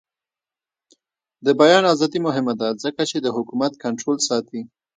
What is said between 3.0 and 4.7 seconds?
چې د حکومت کنټرول ساتي.